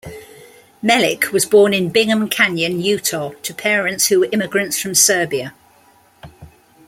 [0.83, 5.53] Melich was born in Bingham Canyon, Utah to parents who were immigrants from Serbia.